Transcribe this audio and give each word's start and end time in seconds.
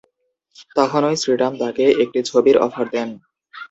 তখনই 0.75 1.15
শ্রীরাম 1.21 1.53
তাকে 1.61 1.85
একটি 2.03 2.19
ছবির 2.29 2.57
অফার 2.65 2.85
দেন। 2.93 3.09